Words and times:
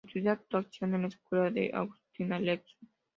Estudió 0.03 0.31
actuación 0.31 0.95
en 0.95 1.01
la 1.03 1.07
escuela 1.09 1.51
de 1.51 1.69
Agustín 1.71 2.33
Alezzo. 2.33 2.75